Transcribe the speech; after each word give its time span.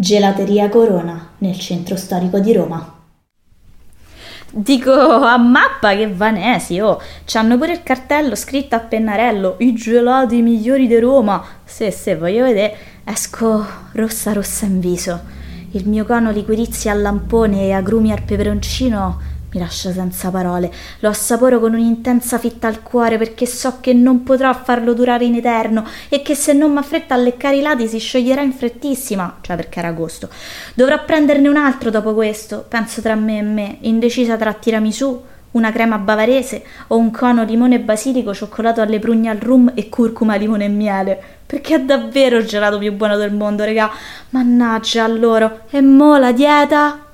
Gelateria 0.00 0.68
Corona, 0.68 1.30
nel 1.38 1.58
centro 1.58 1.96
storico 1.96 2.38
di 2.38 2.52
Roma. 2.52 2.94
Dico 4.48 4.92
a 4.92 5.36
mappa 5.38 5.96
che 5.96 6.06
vanesi, 6.06 6.78
oh, 6.78 7.00
c'hanno 7.24 7.58
pure 7.58 7.72
il 7.72 7.82
cartello 7.82 8.36
scritto 8.36 8.76
a 8.76 8.78
pennarello, 8.78 9.56
i 9.58 9.74
gelati 9.74 10.40
migliori 10.40 10.86
di 10.86 11.00
Roma. 11.00 11.44
Se, 11.64 11.90
se, 11.90 12.14
voglio 12.14 12.44
vedere, 12.44 12.76
esco 13.02 13.66
rossa 13.90 14.32
rossa 14.32 14.66
in 14.66 14.78
viso. 14.78 15.20
Il 15.72 15.88
mio 15.88 16.04
cono 16.04 16.30
liquirizia 16.30 16.92
al 16.92 17.02
lampone 17.02 17.64
e 17.64 17.72
agrumi 17.72 18.12
al 18.12 18.22
peperoncino 18.22 19.20
mi 19.50 19.58
lascia 19.58 19.92
senza 19.92 20.30
parole. 20.30 20.70
Lo 21.00 21.08
assaporo 21.08 21.58
con 21.58 21.72
un'intensa 21.72 22.38
fitta 22.38 22.66
al 22.66 22.82
cuore 22.82 23.16
perché 23.16 23.46
so 23.46 23.78
che 23.80 23.92
non 23.92 24.22
potrò 24.22 24.52
farlo 24.52 24.92
durare 24.92 25.24
in 25.24 25.34
eterno 25.34 25.84
e 26.08 26.22
che 26.22 26.34
se 26.34 26.52
non 26.52 26.72
m'affretta 26.72 27.14
a 27.14 27.18
leccare 27.18 27.56
i 27.56 27.62
lati 27.62 27.88
si 27.88 27.98
scioglierà 27.98 28.42
in 28.42 28.52
frettissima, 28.52 29.38
cioè 29.40 29.56
perché 29.56 29.78
era 29.78 29.88
agosto. 29.88 30.28
Dovrò 30.74 31.02
prenderne 31.04 31.48
un 31.48 31.56
altro 31.56 31.90
dopo 31.90 32.12
questo, 32.14 32.64
penso 32.68 33.00
tra 33.00 33.14
me 33.14 33.38
e 33.38 33.42
me, 33.42 33.78
indecisa 33.80 34.36
tra 34.36 34.52
tiramisù, 34.52 35.24
una 35.50 35.72
crema 35.72 35.96
bavarese 35.96 36.62
o 36.88 36.98
un 36.98 37.10
cono 37.10 37.42
limone 37.42 37.80
basilico 37.80 38.34
cioccolato 38.34 38.82
alle 38.82 38.98
prugne 38.98 39.30
al 39.30 39.38
rum 39.38 39.72
e 39.74 39.88
curcuma, 39.88 40.36
limone 40.36 40.66
e 40.66 40.68
miele. 40.68 41.22
Perché 41.46 41.76
è 41.76 41.80
davvero 41.80 42.36
il 42.36 42.46
gelato 42.46 42.76
più 42.76 42.92
buono 42.92 43.16
del 43.16 43.32
mondo, 43.32 43.64
regà. 43.64 43.90
Mannaggia 44.30 45.04
a 45.04 45.08
loro. 45.08 45.60
E 45.70 45.80
mo 45.80 46.18
la 46.18 46.32
dieta? 46.32 47.07